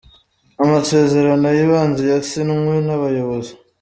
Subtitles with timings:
[0.63, 3.51] amasezerano yibanze yasinwe nabayobozi.